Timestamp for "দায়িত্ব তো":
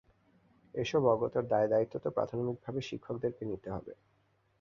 1.67-2.09